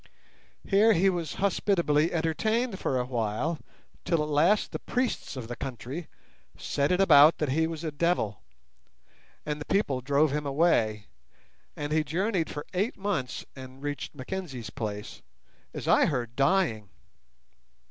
[0.67, 3.59] Here he was hospitably entertained for a while,
[4.03, 6.07] till at last the priests of the country
[6.57, 8.41] set it about that he was a devil,
[9.45, 11.05] and the people drove him away,
[11.75, 15.21] and he journeyed for eight months and reached Mackenzie's place,
[15.71, 16.89] as I heard, dying.